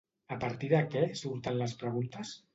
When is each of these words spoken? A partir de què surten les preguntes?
A 0.35 0.37
partir 0.43 0.69
de 0.71 0.79
què 0.95 1.03
surten 1.21 1.61
les 1.61 1.79
preguntes? 1.85 2.35